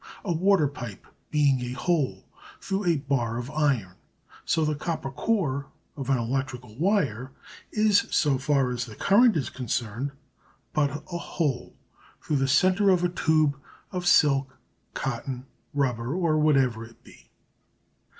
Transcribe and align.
A 0.25 0.33
water 0.33 0.67
pipe 0.67 1.05
being 1.29 1.61
a 1.61 1.73
hole 1.73 2.25
through 2.59 2.85
a 2.87 2.95
bar 2.97 3.37
of 3.37 3.51
iron, 3.51 3.97
so 4.45 4.65
the 4.65 4.73
copper 4.73 5.11
core 5.11 5.67
of 5.95 6.09
an 6.09 6.17
electrical 6.17 6.75
wire 6.75 7.31
is, 7.71 8.07
so 8.09 8.39
far 8.39 8.71
as 8.71 8.87
the 8.87 8.95
current 8.95 9.35
is 9.37 9.51
concerned, 9.51 10.09
but 10.73 10.89
a 11.13 11.19
hole 11.19 11.75
through 12.19 12.37
the 12.37 12.47
centre 12.47 12.89
of 12.89 13.03
a 13.03 13.09
tube 13.09 13.55
of 13.91 14.07
silk, 14.07 14.57
cotton, 14.95 15.45
rubber 15.71 16.15
or 16.15 16.35
whatever 16.39 16.83
it 16.83 17.03
be. 17.03 17.29